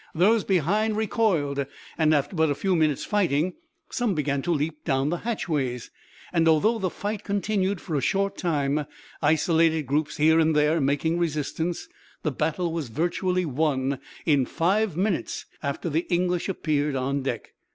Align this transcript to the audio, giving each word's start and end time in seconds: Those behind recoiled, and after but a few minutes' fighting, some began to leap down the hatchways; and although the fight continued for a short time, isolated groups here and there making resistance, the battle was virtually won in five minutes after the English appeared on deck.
Those 0.15 0.43
behind 0.43 0.97
recoiled, 0.97 1.63
and 1.95 2.11
after 2.15 2.35
but 2.35 2.49
a 2.49 2.55
few 2.55 2.75
minutes' 2.75 3.05
fighting, 3.05 3.53
some 3.91 4.15
began 4.15 4.41
to 4.41 4.51
leap 4.51 4.83
down 4.83 5.09
the 5.09 5.17
hatchways; 5.19 5.91
and 6.33 6.47
although 6.47 6.79
the 6.79 6.89
fight 6.89 7.23
continued 7.23 7.79
for 7.79 7.95
a 7.95 8.01
short 8.01 8.35
time, 8.35 8.87
isolated 9.21 9.83
groups 9.83 10.17
here 10.17 10.39
and 10.39 10.55
there 10.55 10.81
making 10.81 11.19
resistance, 11.19 11.87
the 12.23 12.31
battle 12.31 12.73
was 12.73 12.87
virtually 12.89 13.45
won 13.45 13.99
in 14.25 14.47
five 14.47 14.97
minutes 14.97 15.45
after 15.61 15.87
the 15.87 16.07
English 16.11 16.49
appeared 16.49 16.95
on 16.95 17.21
deck. 17.21 17.53